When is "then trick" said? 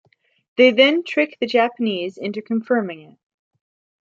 0.71-1.37